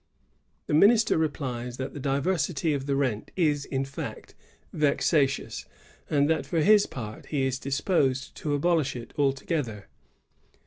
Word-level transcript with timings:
The 0.65 0.73
minister 0.73 1.15
replies 1.15 1.77
that 1.77 1.93
the 1.93 1.99
diversity 1.99 2.73
of 2.73 2.87
the 2.87 2.95
rent 2.95 3.29
is, 3.35 3.65
in 3.65 3.85
fact, 3.85 4.33
vexatious, 4.73 5.67
and 6.09 6.27
that 6.27 6.43
for 6.47 6.61
his 6.61 6.87
part 6.87 7.27
he 7.27 7.43
is 7.43 7.59
disposed 7.59 8.33
to 8.37 8.55
abolish 8.55 8.95
it 8.95 9.13
altogether. 9.15 9.89